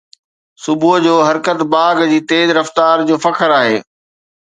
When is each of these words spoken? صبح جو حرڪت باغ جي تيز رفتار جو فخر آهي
صبح 0.63 0.93
جو 1.03 1.13
حرڪت 1.27 1.59
باغ 1.75 1.95
جي 2.15 2.19
تيز 2.33 2.47
رفتار 2.61 2.95
جو 3.09 3.15
فخر 3.29 3.49
آهي 3.63 3.77